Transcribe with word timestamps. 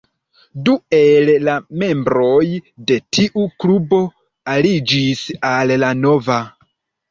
Du 0.69 0.73
el 0.99 1.29
la 1.47 1.57
membroj 1.81 2.47
de 2.93 2.97
tiu 3.19 3.45
klubo 3.65 4.01
aliĝis 4.57 5.23
al 5.55 5.77
la 5.85 5.95
nova. 6.03 6.43